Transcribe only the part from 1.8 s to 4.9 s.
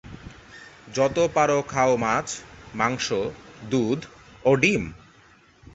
মাছ, মাংস, দুধ ও ডিম।